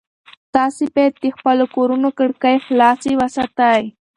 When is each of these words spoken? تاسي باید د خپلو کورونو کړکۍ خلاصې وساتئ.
تاسي 0.55 0.85
باید 0.95 1.13
د 1.23 1.25
خپلو 1.35 1.65
کورونو 1.75 2.09
کړکۍ 2.19 2.55
خلاصې 2.65 3.11
وساتئ. 3.19 3.83